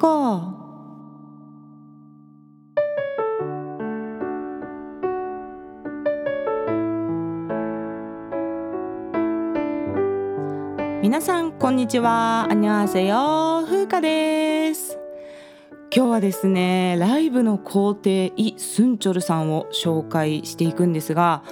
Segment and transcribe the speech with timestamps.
[0.00, 0.56] か
[11.02, 12.46] 皆さんこんにちは。
[12.50, 14.98] アニョアセヨ風花です。
[15.94, 21.42] 今日はですねライブの皇帝イ・スンチョルさんを紹介していくんですが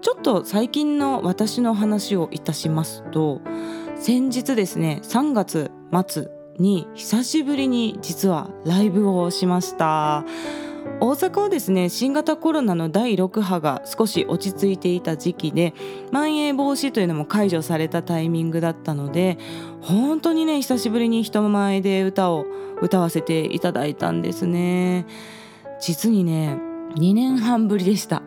[0.00, 3.40] ちょっと最近の私の話をいたしますと
[3.94, 5.70] 先日ですね3月
[6.08, 10.24] 末に久しぶりに実はライブをしました。
[11.00, 15.74] 大阪はですね新型コロナの第6波が少し落ち着いていた時期で
[16.10, 19.38] まん延防止というのも解除されたタイミングだったので
[19.80, 22.46] 本当にね久しぶりに人前で歌を
[22.80, 25.06] 歌わせていただいたんですね。
[25.80, 26.58] 実にね
[26.96, 28.22] 2年半ぶりでした。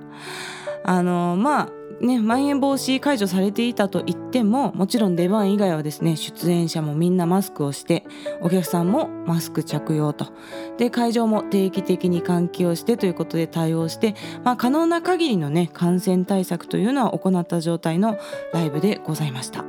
[0.83, 8.05] あのまあね、まん延防止解除されていたと言ってももちろん出番以外はですね出演者もみんなマスクをして
[8.41, 10.33] お客さんもマスク着用と
[10.77, 18.17] で会場も定期的に換気をしてということで対応して、まあ、可能な限りのね感染対策というのは行った状態の
[18.51, 19.63] ライブでございました。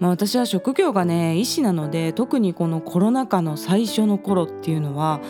[0.00, 5.20] まあ、私は職業がね医師なので特にこのコロナ禍の最初の頃っていうのは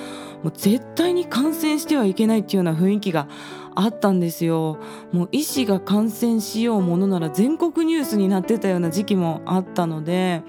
[0.42, 3.28] もう絶対に感染してはいけないっていうような雰囲気が
[3.74, 4.78] あったんですよ
[5.12, 10.42] もう医師が感染しようものなら全国ニュースになってたような時期もあったので、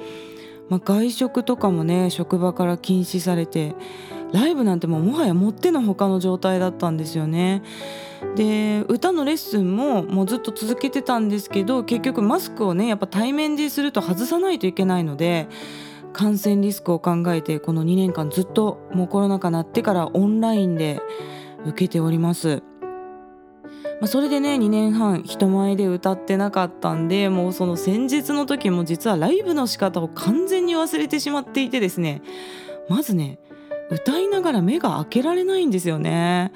[0.70, 3.76] まあ、外食とかもね職場から禁止されて
[4.34, 7.64] ライブなんてももはやもってのほかの状態だったんですよね。
[8.36, 15.48] で歌のレッスンももうずっと続けてたんですけど結局マスクをねやっぱ対面ですると外さないといけないので
[16.14, 21.00] 感染リスクを考えてこの2年間ずっともうコロナ禍になってからオンラインで
[21.66, 22.64] 受けております。
[24.00, 32.22] まあ、それでね2年半人前で歌ってなかったんでもうその先日の時も実はライブの仕方を完全に忘れてしまっていてですね
[32.88, 33.40] まずね
[33.92, 36.54] 歌いながら目が開けられないんですよね。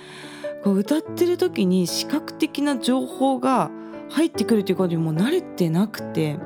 [0.64, 3.70] こう歌ってる時に視覚的な情報が
[4.10, 6.38] 入ってくるということにも慣れてなくて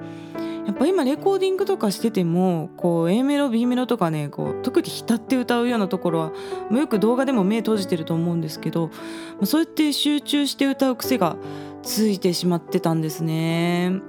[0.67, 6.31] やっぱ今レコーディングとかしててもこう A メロ B メロとかねこう特に浸って歌うようなところは
[6.69, 8.91] もうよく動画でも目閉じてると思うんですけど
[9.45, 11.37] そうやって集中して歌う癖が
[11.83, 14.01] ついてしまってたんですね。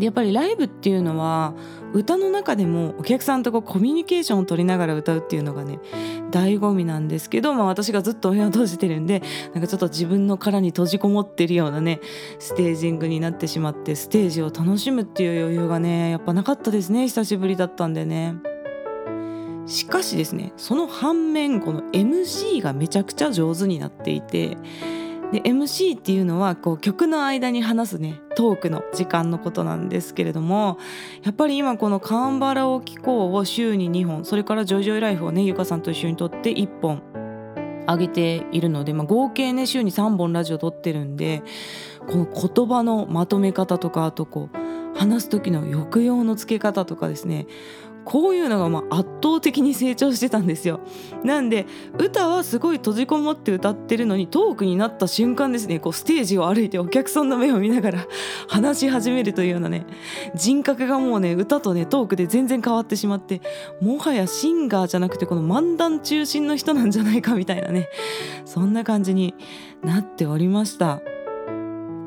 [0.00, 1.54] でやっぱりライブっていうのは
[1.92, 5.78] 歌の中でもお客さんとこうコミュニケーションを取りながら歌うっていうのがね
[6.30, 9.22] 醍醐味なんですけど、まあ、私がずっと目を閉じてるんで
[9.52, 12.00] なんかちょっと自分の殻に閉じこもってるようなね
[12.38, 18.36] ステージングになってしまってステージを楽しむっていう余裕がねやっぱなかったですね久しぶりだったんでね。
[19.66, 24.56] しかしですねその反面この MC がめちゃくちゃ上手になっていて
[25.32, 30.78] で MC っていうのはこう曲の間に話すねトークの時間のことなんですけれども
[31.22, 37.02] やっぱり今この「カンバラを聴こう」を週に2本それから「ジョジョイライフ」をねゆかさんと一緒に撮って1本
[37.86, 41.42] 上げているので、まあ、合計ね週に3本ラジオ撮ってるんで
[42.08, 47.46] この言葉のまとめ方とかあとこう話す時の抑揚のつけ方とかですね
[48.04, 50.80] こういうのがま圧倒的に成長してたんですよ。
[51.24, 51.66] なんで
[51.98, 55.78] 歌はすごい閉じこもって歌ってるのにトークになった瞬間ですね。
[55.78, 58.06] こうステージを歩いてお客さんの目を見ながら
[58.48, 59.86] 話し始めるというようなね。
[60.34, 63.40] 人格がもうね歌とねトークで全然変わってしまって
[63.80, 67.88] もはやシンガーじゃなくてこの漫談中心の人なんじゃないかみたいなね。
[68.44, 69.34] そんな感じに
[69.82, 71.00] なっておりました。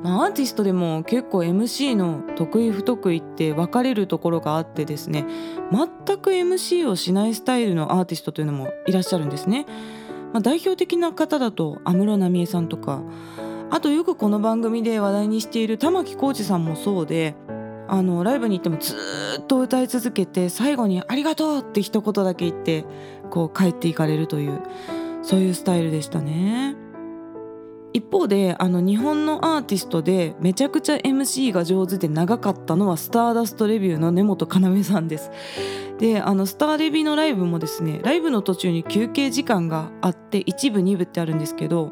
[0.04, 5.26] アーティストでも結構 MC の得意不得意って分かれるところがあってですね
[5.72, 9.66] 全く MC をしないスタイルのアーティストというのもいらっしゃるんですね。
[10.34, 13.04] まあ、代表的な方だと安室奈美恵さんとか
[13.70, 17.36] あとよくこの番組で話題にしている玉置浩二さんもそうで
[17.88, 18.96] あのライブに行ってもず
[19.42, 22.84] っと歌い続けて最後に「ありがとう!」って一言だけ言って
[23.30, 24.60] こう帰っていかれるという
[25.22, 26.83] そういうスタイルでしたね。
[27.94, 35.32] 一方であの日本のアーティストでめちゃくちゃ MC が上手で長かったのはスターダストレビューの根本要さんです。
[36.00, 41.92] であのスターレビューのライブもですねライブの途中に休憩時間があって1部2部ってあるんですけど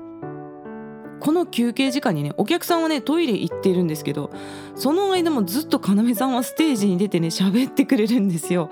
[1.22, 4.32] この休憩時間にねお客さんはねトイレ行ってるんですけど
[4.76, 8.72] その間もずっと要さんはステージに出てね喋ってくれるんですよ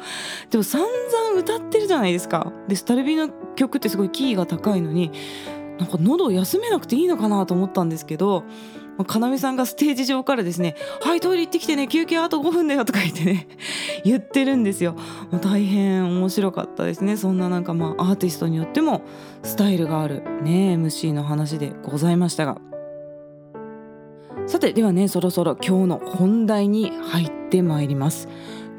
[0.50, 5.12] でも散々歌ってるじゃないですかでスタレビの曲ってすごいキーが高いのに
[5.80, 8.44] なんか喉休めなくていいのかなと思ったんですけど
[8.98, 13.48] 要さんがステージ上からですね「はいトイレ行ってきてね休憩あと5分だよ」とか言ってね
[14.04, 14.96] 言ってるんですよ。
[15.42, 19.02] 大変面白かったですねそんななんかまあアーティストによっても
[19.42, 22.58] スタイルがあるね MC の話でございましたが
[24.48, 28.28] さてではねそろそろ今日の本題に入ってまいります。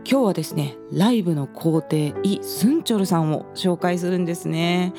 [0.09, 4.93] 今日はですねライブの皇帝イ・スンチョルさんを紹介するんですね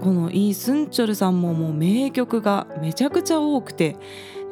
[0.00, 3.96] このイ・スンチョルさんももう名曲がめちゃくちゃ多くて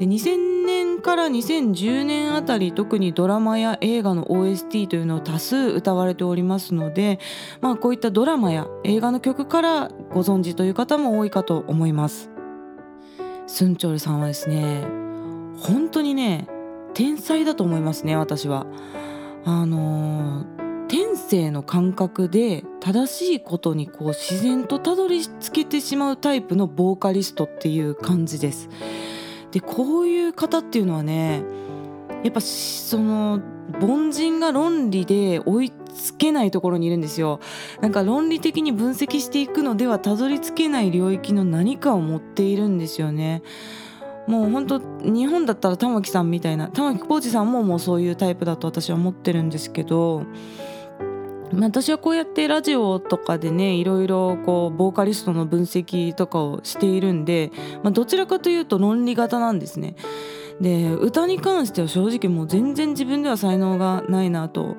[0.01, 7.19] 2000年から2010年あたり特にドラマや映画の OST というのを多数歌われておりますので、
[7.61, 12.31] まあ、こういったドラマや映画の曲からご存知という方も多いかと思います
[13.47, 14.85] スンチョルさんはですね
[15.59, 16.47] 本当にね
[16.93, 18.67] 天才だと思いますね私は。
[19.47, 28.69] あのー、天性の感覚で正しいことにこう自然とたどり着けてしまうタイプのボーカリストっていう感じです。
[29.53, 31.45] でこういう方っていうのはね
[32.25, 33.41] やっぱその
[33.81, 37.41] 凡人が論理で追いつけないところにいるんですよ
[37.81, 43.43] なんか論理的に分析していくのではたどり着けない領域の何かを持っているんですよね
[44.27, 50.25] もう本当日本だったら玉木さんみたいな玉置浩二さんももうそういうタイプだと私は思ってるんですけど
[51.55, 57.53] 私はこうやってラジオとかでねいろいろこうボーカリストの分析とかをしているんで、
[57.83, 59.95] まあ、どちらかというと論理型なんですね。
[60.61, 64.77] で歌に関しては正直もう全然自分では才能がないなと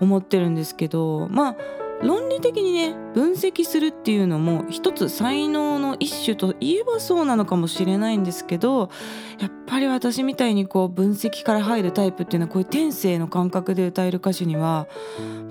[0.00, 1.56] 思ってるんですけどまあ
[2.02, 8.90] 論理的にね分析するっていうのも一つ才能の一種といえばそうなのかもしれないんですけど
[9.38, 14.86] やっぱり私みたいにこう分析から入るタイプっていうのはこういう天性の感覚で歌える歌手には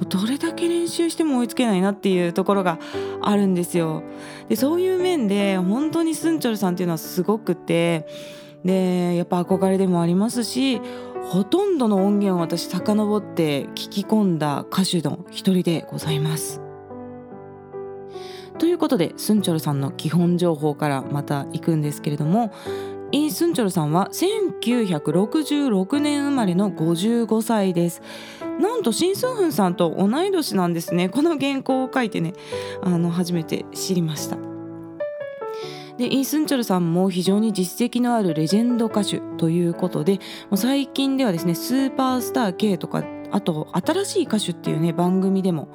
[0.10, 2.80] どれだけ練習しても追いつけないなっていうところが
[3.22, 4.04] あるんですよ。
[4.50, 8.06] でそういう面で本当にスンチョルさんっていうのはすごくて
[8.64, 10.82] でやっぱ憧れでもありますし
[11.24, 16.62] ほとんどの音源を私遡って聞き込んだ歌手の一人でございます。
[18.60, 22.54] ということでスンチョルさんの基本情報からまた行くんですけれども
[23.12, 28.02] イ・スンチョルさんは1966年生まれの55歳です。
[28.60, 31.10] なんとシン・スンフンさんと同い年なんですね。
[31.10, 32.34] この原稿を書いてね
[32.82, 34.53] あの初めて知りました。
[35.98, 40.20] でイ・スンチョルさんも非常に実績のあるレジェンド歌手ということで
[40.56, 45.68] 最近ではですねスーパースター K とかあと新しい歌手っていうね番組でも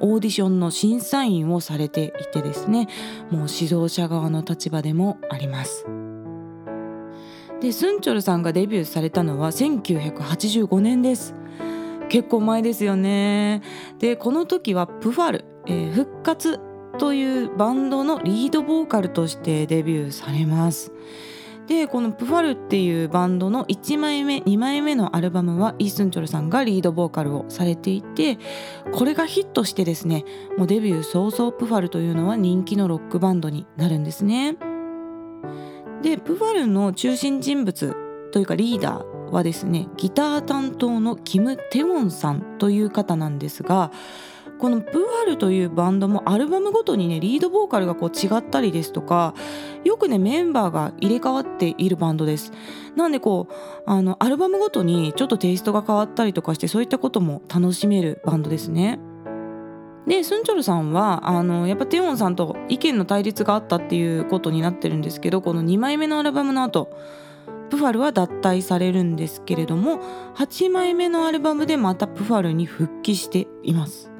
[0.00, 2.88] オーディションの審査員をされていてですね
[3.30, 5.86] もう指導者側の立場でもあります。
[7.60, 11.34] でスンチョルさんがデビューされたのは1985年です。
[12.08, 13.62] 結構前ですよね。
[13.98, 16.60] でこの時はプファル、えー、復活
[16.98, 20.92] というバンドのリードボーカルとしてデビューされます。
[21.66, 28.38] でこのプファルっていうバンドの1枚目2枚目のアルバムはイースンチョルさんがリードボーカルをされていて
[28.92, 30.24] これがヒットしてですね
[30.58, 34.56] もうデビュー早々プファルというのは人気のロックバンドになるんですね。
[36.02, 37.94] でプファルの中心人物
[38.32, 43.92] というかリーダーはですねギター担当のキム・テウォンさんという方なんですが
[44.62, 49.34] このプーハルというバンドもアルバムごとにねリードボーカルがこう違ったりですとか
[49.82, 52.52] よくねメンバーが入れ替わっているバンドです。
[52.94, 53.52] なんでこう
[53.86, 59.00] あのアルバムごとにちょっとテイストが変わったりとかしてそういったことも楽しめるバンドですね。
[60.06, 66.88] でスンチョルさんはあのやっぱテヨンさんと意見の対立があったっていうことになってるんですけどこの2枚目のアルバムの後
[67.68, 69.98] プファルは脱退されるんですけれども
[70.36, 74.11] 8枚目のアルバムでまたプファルに復帰しています。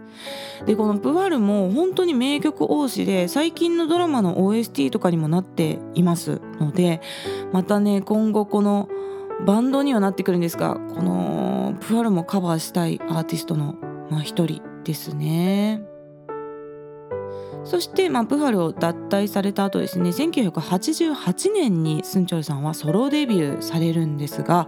[0.67, 7.01] でこの「プワル」も本当に名曲多しで最近のドラマの OST とかにもなっていますので
[7.53, 8.89] またね今後この
[9.45, 13.75] バンドにはなってくるんですがこの「プワル」もカバーしたいアーティストの
[14.11, 15.83] まあ一人ですね。
[17.65, 24.67] そして、まあ、プファルを脱退された後ですね1988年にスンチョルさんはソロデビューされるんですが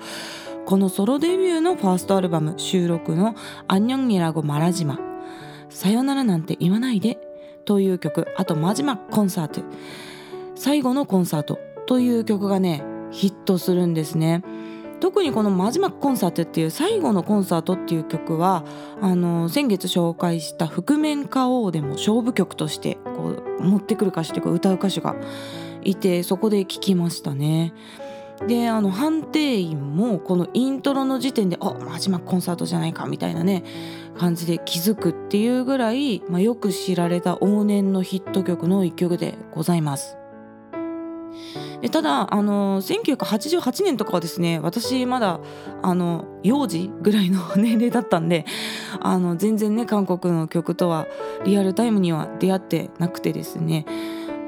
[0.67, 3.35] このソロデビューのファーストアルバム収録の
[3.69, 4.99] 「アンニョンニラゴマラジマ」
[5.75, 7.19] さよならなんて言わないで
[7.65, 8.29] という曲。
[8.37, 9.63] あとマジマコンサート。
[10.55, 14.45] 最後のコンサートという曲がねヒットするんですね。
[15.01, 18.65] 特にこの「マジマコンサート」っていう最後のコンサートっていう曲は
[19.01, 25.17] あの先月紹介した「覆面歌王」でも勝負曲としてこう持ってくる歌手というか歌う歌手が
[25.83, 27.75] いてそこで聴きましたね。
[28.47, 33.65] であの判定員もこのイントロの時点で「あマジマコンサートじゃないか」みたいなね
[34.19, 40.19] 感じで気づくっていうぐらい、まあ、よく知られた往年のヒット曲の一曲でございます。
[41.81, 45.41] でただあの1988年とかはですね私まだ
[45.83, 48.47] あの幼児ぐらいの年齢だったんで
[49.01, 51.07] あの全然ね韓国の曲とは
[51.45, 53.85] リアルタイムには出会ってなくてですね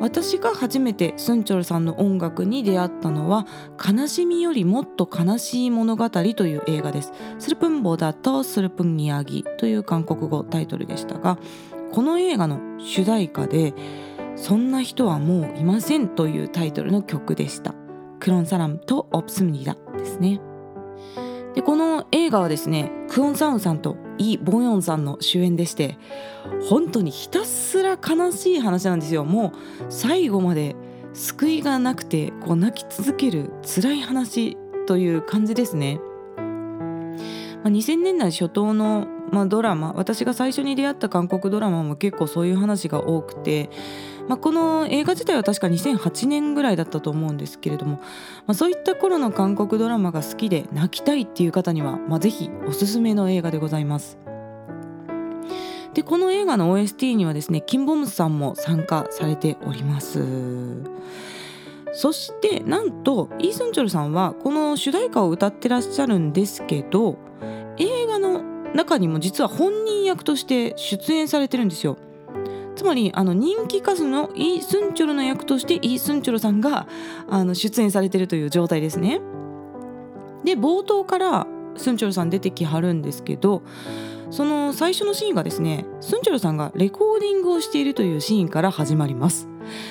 [0.01, 3.47] 私が初めてスンチョルさんの音楽に出会ったのは
[3.83, 7.13] 「悲しみよりもっと悲しい物語」という映画です。
[7.39, 11.39] スルプンボダとスルプンニヤギという韓国語タイトルでしたが
[11.93, 13.75] この映画の主題歌で
[14.37, 17.75] 「そんな人はもういません」というタイトルの曲でした。
[18.21, 20.41] クロンサラムとオプスムニダですね。
[21.57, 25.99] でこの映画はですねクオン・サウンさんとイ・ボンヨンさんの主演でして
[26.69, 29.53] 本当にひたすら悲しい話なんですよもう
[29.89, 30.77] 最後まで
[31.15, 35.99] 救いがなくてこう泣き続ける辛い話という感じですね。
[37.65, 43.71] まあ、2000年代初頭の、まあ、ドラマ私が最初に出会った韓国ドラマも結構そういう話が多くて
[44.29, 47.97] まあ、この映画自体は確か2008年ぐらいだったと思うんですけれども、
[48.47, 54.19] まあ、そういった頃の韓国ドラマが好きで泣きたいっていう方には、まあ、ぜひおすすめの映画でございます。
[55.97, 60.23] でこの映画の OST にはですねキンボムスさんも参加されております
[61.95, 67.19] そしてなんとイ・スンチョルさんはこの主題歌を歌ってらっしゃるんですけど
[67.79, 68.43] 映画の
[68.75, 71.97] 中にも実は本人役として出演されてるんですよ
[72.87, 76.87] まりあの人気歌手のイ・スンチョルの役としてイ・スンチョルさんが
[77.29, 79.21] あの出演されてるという状態ですね。
[80.45, 83.63] で冒頭からスンチョルさん出てきはるんですけど
[84.31, 89.49] その最初のシーンがですねスンチョルさんがレコーディングをしているというシーンから始まります。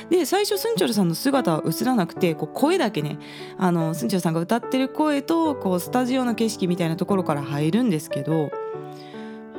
[0.10, 3.20] で最初スンチョルさんの姿は映らなくてこう声だけね
[3.58, 8.52] あのスンチョルさんが歌ってる声とこうスタジオの景色みたいなところから入るんですけど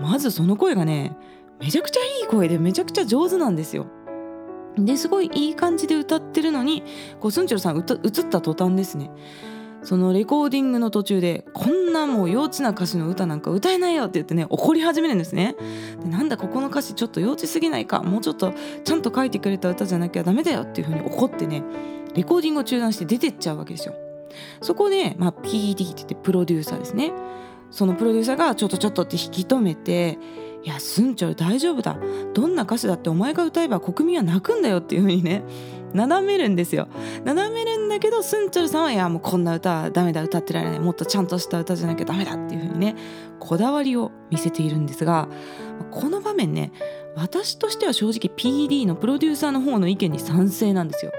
[0.00, 1.14] まずその声がね
[1.60, 3.86] めちゃくちゃいい声でめちゃくちゃ上手なんですよ。
[4.78, 6.82] ですごいいい感じで歌ってるのに
[7.18, 7.84] こうスンチョルさん映っ
[8.28, 9.10] た途端ですね。
[9.82, 15.54] そのレコーディングの途中でこんなもう幼稚な歌詞の歌なんか歌えないよって言ってね怒り始めるんですね。
[16.02, 18.52] でなんだここの歌詞ちょっと幼稚すぎないかもうちょっと
[18.84, 21.62] ちゃんと書いてくれた歌じゃなきゃダメだよっていうふうに怒ってね
[22.14, 23.94] レコーディングを中断して出てっちゃうわけですよ。
[24.60, 27.12] そこで、まあ、PD って言ってプロデューサーですね。
[27.70, 30.18] そのプロデューサーがちょっとちょっとって引き止めて
[30.66, 31.96] いやスンチョル大丈夫だ。
[32.34, 35.44] どんな歌詞だってお前が歌えば国民は泣くんだよっていう風にね
[35.94, 36.88] なだめるんですよ。
[37.24, 40.80] なだめるんだけどスンチョルさんはいやもうこんな歌はダメだ歌ってられない。
[40.80, 42.96] もっとちゃんとした歌じゃなきゃダメだっていう風にね
[43.38, 45.28] こだわりを見せているんですが
[45.92, 46.72] この場面ね
[47.14, 51.12] 私としては正直 PD のプロデューサーの方の意見に賛成なんですよ。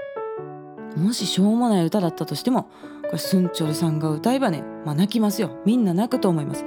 [0.94, 2.64] もししょうもない歌だったとしても
[3.04, 5.56] これスンチョルさんが歌えばね、まあ、泣きますよ。
[5.64, 6.66] みんな泣くと思います。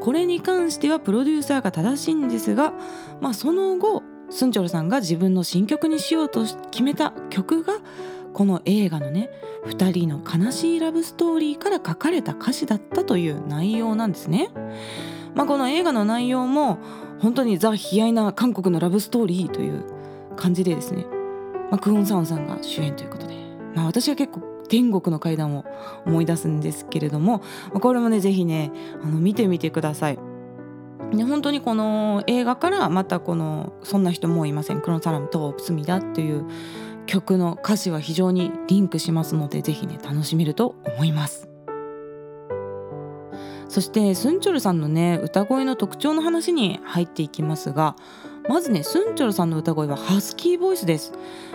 [0.00, 2.72] これに関してはプロデューサーが正しいんですが、
[3.20, 7.74] まあ、その後スンチョルさんが自分の新曲にしようと決めた曲が
[8.32, 9.28] この映画のね
[9.66, 14.50] 2人の悲しいラブストーリーから書かれた歌詞だったという内容なんですね。
[15.34, 16.78] まあ、この映画の内容も
[17.20, 19.84] 本当にザ・悲哀な韓国のラブストーリーという
[20.36, 21.06] 感じでですね、
[21.70, 23.34] まあ、クオン・サオンさんが主演ということで、
[23.74, 25.66] まあ、私は結構天国の階段を
[26.06, 27.42] 思い出すんですけれども
[27.74, 28.70] これもね是非ね
[29.02, 30.18] あの見てみてください。
[31.12, 36.46] で本当にこの映画からまたこの「そんな人もういませんクロンサラムとプスミだ」っていう
[37.06, 41.48] 曲の歌詞は非常にリンクしますので是非ね楽しめると思います。
[43.68, 47.96] そしてスンチョルさんのね歌声の特徴の話に入っていきますが
[48.50, 51.12] まずねスンチョルさんの歌声はハスキーボイスです。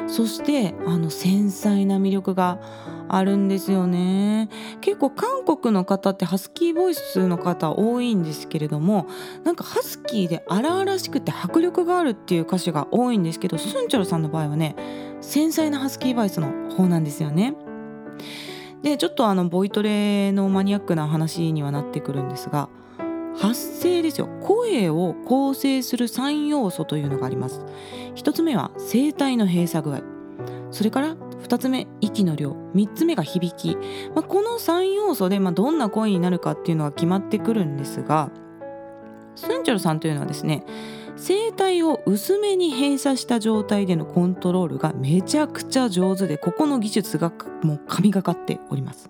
[0.07, 2.57] そしてあの繊細な魅力が
[3.09, 4.47] あるんですよね。
[4.79, 9.07] 結構韓国の方ってハスキーボイスの方多いんですけれども
[9.43, 14.77] なんかハスキーで荒々しくて迫力があるっていう歌詞が多いんですけどスンチョルさんの場合はね
[15.19, 17.55] 繊細なハスキーボイスの方なんですよね。
[18.83, 22.69] でちょっとあのボイトレのマニアックな話にはなってくるんですが
[23.38, 24.27] 発声ですよ。
[24.42, 27.62] 声を構成する3要素というのがあります。
[28.15, 30.01] 1つ目は声帯の閉鎖具合。
[30.72, 32.56] それから2つ目息の量。
[32.74, 33.77] 3つ目が響き、
[34.13, 38.32] まあ、この3要素でまどんな声になるかっていうのは決まってくるんですが
[39.36, 40.63] スンチョルさんというのはですね
[41.17, 47.31] 声帯を薄めに閉鎖した状態でのコントロールがめちゃくちゃ上手でここの技術が
[47.63, 49.10] もう神がかっております。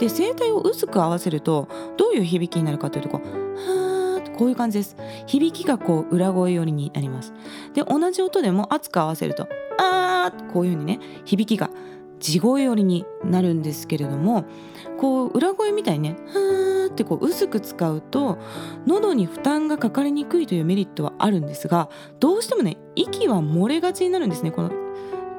[0.00, 4.96] で声帯を薄く合わせるとどういう響きになるかというとこうはーこういう感じです。
[5.26, 7.34] 響きがこう裏声寄りになります。
[7.74, 11.70] で同じ音でも厚く合わせるとあーこういう風にね響きが
[12.20, 14.44] 地声寄りになるんですけれども
[14.98, 16.16] こう裏声みたいにね。
[16.26, 18.38] はーってこう薄く使うと
[18.86, 24.50] 喉に負担がかかりにくいというメリットはあるんですがどうしてもね息は漏れがちになるんですね。
[24.50, 24.72] この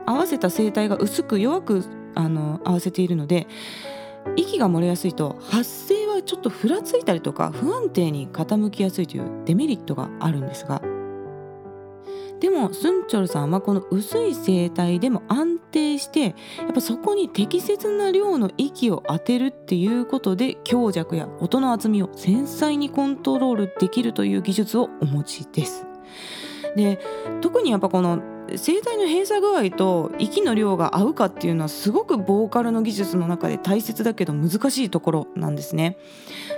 [0.05, 1.83] 合わせた声帯が薄く弱く
[2.15, 3.47] あの合わせているので
[4.35, 10.98] 息が漏れやすいと発声はちょっとふらついたりとか不安定に傾きやすいというデメリットがあるんですが。
[12.39, 25.85] でもスンチョルさんはこの薄い声帯でも安定してやっぱそこに適切な量の息を当てるっていうことで強弱や音の厚みを繊細にコントロールできるという技術をお持ちです。
[26.75, 26.99] で
[27.41, 28.21] 特にやっぱこの
[28.57, 35.97] 声帯の閉鎖具合と息の量が合うかっていうのはすごくボーカルの技術の中で大切だけど難しいところなんですね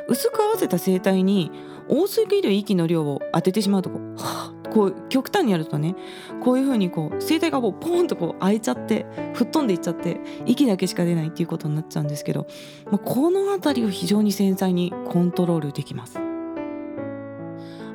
[0.08, 1.52] 薄く合わせた声帯に
[1.90, 5.96] 多すぎる息の量を当ててしまうとこう、はあ、こう極端にやるとね
[6.42, 12.48] こういう風にこう声帯がもうポーンとこう開いちゃって吹っ飛んでいっちゃって息だけしか出ないっていうことになっちゃうんですけど、
[12.86, 16.20] まあ、この辺りを非常に繊細にコントロールできます。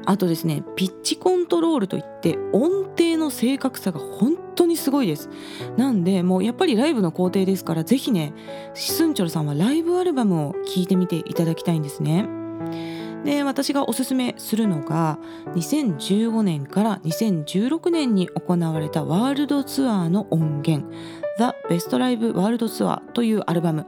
[0.09, 5.29] あとですねピッチコントロールといって音程の正確さが本当にすごいです
[5.77, 8.33] なんでもうやっぱりライブの工程ですから是非ね
[8.75, 12.29] シスンチョルさんはライブアルバムを聴いてみていただきたいんですね
[13.25, 15.19] で私がおすすめするのが
[15.55, 20.89] 2015年から2016年に行われたワールドツアーの音源
[21.39, 23.87] The Best Live World Tour というアルバム。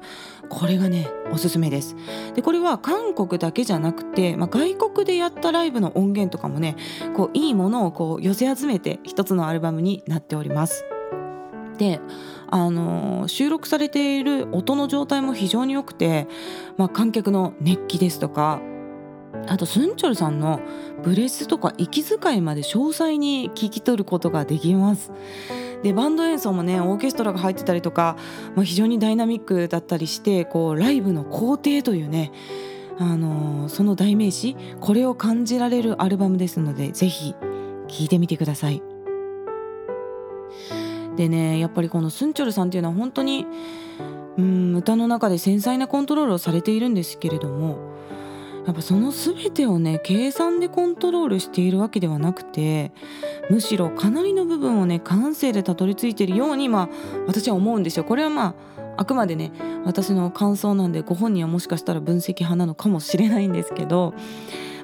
[0.50, 1.94] これがねおすすめです。
[2.34, 6.76] でこれは韓国だけじゃなくて、まあ、外国でやったライブの音源とかもね
[7.16, 10.84] こういいものをこう寄せ集めて一つのアルバムになっております。
[11.78, 12.00] で
[12.50, 16.26] あの、収録されている音の状態も非常に良くて、
[16.76, 18.60] まあ、観客の熱気ですとか
[19.46, 20.60] あとスンチョルさんの
[21.02, 25.12] ブレスとか息遣いまで詳細に聞き取ることができます
[25.82, 28.16] でバンド演奏もねオーケストラが入ってたりとか、
[28.56, 32.32] まあ、非常にダイナミックだったりしてこうライブの工程というね
[32.98, 38.82] あのー、その代名詞これを感じられるアルバムですのでぜひ聴いてみてください。
[41.16, 43.46] でねやっぱりこのスンチョルさんっていうのは本当に
[44.36, 47.87] うん歌の中で繊細なコントロールをされているんですけれども
[48.68, 52.92] やっぱその全てをね計算でコントロールしているわけではなくて
[53.48, 56.88] むしろかなりの部分をね感性でたどり着いているようにまあ
[57.26, 58.04] 私は思うんですよ。
[58.04, 58.54] これはまあ
[58.98, 59.52] あくまでね
[59.86, 64.12] 私の感想なんでご本人はもしかしたら分析派なのかもしれないんですけど、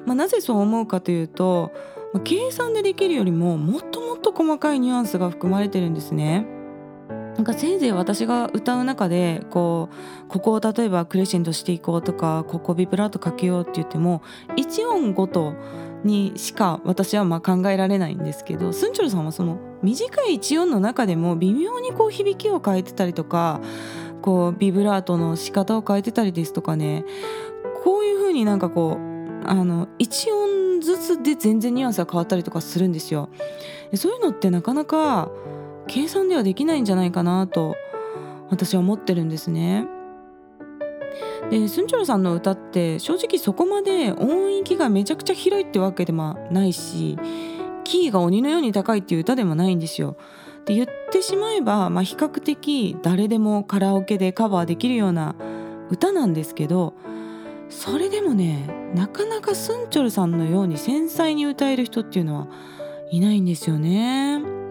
[0.07, 1.71] まあ、なぜそう思うかというと、
[2.11, 6.54] まあ、計算でできるよりももっともっと細かいニュアンスが含まれてるんですね。
[7.35, 14.21] なんかせいぜい私が歌う中でこうここを例えばクレシェンドしていこうとかここビブラートかけようって言っても
[14.55, 15.53] 1音ごと
[16.05, 23.59] にしか私はまあ考えられないんですけどスンチョルさんはその短い1音の中でも微妙にこう響きを変えてたりとか
[24.21, 27.03] こうビブラートの仕方を変えてたりですとかね
[27.83, 33.29] こういう風になんかこうあの1音ずつで全然ニュアンスが変わったりとかするんですよ。
[33.95, 35.29] そういうのってなかなか
[35.87, 37.75] 計算ではできないんじゃないかなと
[38.49, 39.87] 私は思ってるんですね。
[41.49, 47.17] でスンチョルさんの歌って正直そこまで音域がめちゃくちゃ広いってわけでもないし
[47.83, 50.17] キーが鬼のように高いっていう歌でもないんですよ。
[50.65, 55.35] で言ってしまえば、まあ、比較的誰でもカラオケでカバーできるような
[55.91, 56.95] 歌なんですけど
[57.69, 62.47] それでもねなかなかスンチョルさんのように繊細に歌える人っていうのは
[63.11, 64.64] いないんですよね。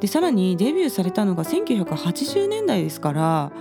[0.00, 3.52] でさらにデビューされたのが1980年代ですから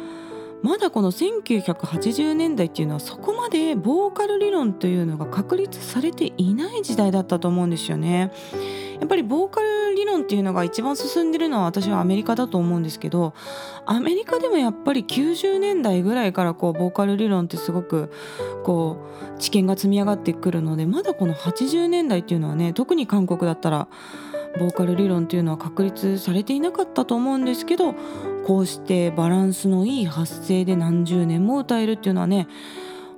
[0.62, 8.32] まだこの1980年代っていうのはそこまでボーカル理論というのが確立されていない時代だったと思うんですよね。
[9.00, 13.34] やっぱりボーカル理論っていうのが一番進んでるのは私はアメリカだと思うんですけど
[13.86, 18.12] アメリカでもやっぱり90年代ぐらいからこうボーカル理論ってすごく
[18.66, 18.98] こ
[19.38, 23.88] う知見が積み上がってくるのでまだこの80年代っていうのはね特に韓国だったら
[24.58, 27.94] ボーカル理論っていうのは確立されていなかったと思うんですけど
[28.46, 32.48] こうしてバランスのいい発声で何十年も歌えるっていうのはね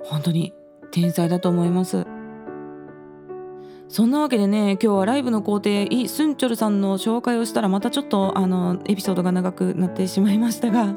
[0.04, 0.52] 本当に
[0.90, 2.06] 天才だと思います。
[3.88, 10.94] そんなわけでね今日はライブの工程イ・スンチョルさんの紹介をしたらまたちょっとあのエピソードが長くなってしまいましたが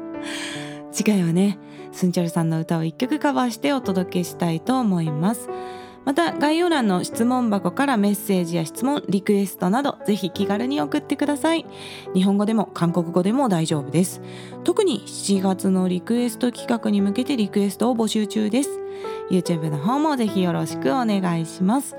[0.92, 1.58] 次回はね
[1.92, 5.50] スンチョルさんの歌を1曲カバーしてお届けしたいと思います。
[6.06, 11.66] また概要欄の質問箱からメッセージや質問リクエストなどぜひ気軽に送ってください。
[12.14, 14.22] 日本語でも韓国語でも大丈夫です。
[14.62, 18.70] 特に7月のリクエスト企画に向けてリクエストを募集中です。
[19.30, 21.96] YouTube の方もぜひよろしくお願いします。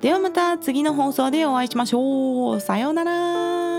[0.00, 2.60] ではまた次の放送でお会いしましょう。
[2.60, 3.77] さようなら。